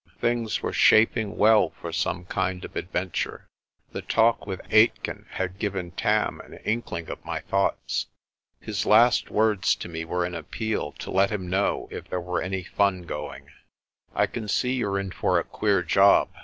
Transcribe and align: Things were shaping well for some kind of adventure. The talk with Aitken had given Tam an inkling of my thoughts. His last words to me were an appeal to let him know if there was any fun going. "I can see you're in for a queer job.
Things 0.19 0.63
were 0.63 0.73
shaping 0.73 1.37
well 1.37 1.69
for 1.79 1.91
some 1.91 2.25
kind 2.25 2.65
of 2.65 2.75
adventure. 2.75 3.47
The 3.91 4.01
talk 4.01 4.47
with 4.47 4.59
Aitken 4.73 5.27
had 5.29 5.59
given 5.59 5.91
Tam 5.91 6.39
an 6.39 6.55
inkling 6.65 7.07
of 7.07 7.23
my 7.23 7.41
thoughts. 7.41 8.07
His 8.59 8.87
last 8.87 9.29
words 9.29 9.75
to 9.75 9.87
me 9.87 10.03
were 10.03 10.25
an 10.25 10.33
appeal 10.33 10.91
to 10.93 11.11
let 11.11 11.29
him 11.29 11.51
know 11.51 11.87
if 11.91 12.09
there 12.09 12.19
was 12.19 12.43
any 12.43 12.63
fun 12.63 13.03
going. 13.03 13.49
"I 14.15 14.25
can 14.25 14.47
see 14.47 14.73
you're 14.73 14.97
in 14.97 15.11
for 15.11 15.37
a 15.37 15.43
queer 15.43 15.83
job. 15.83 16.29